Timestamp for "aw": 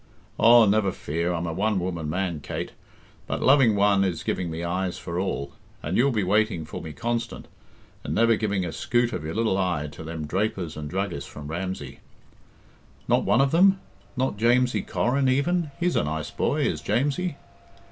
0.39-0.65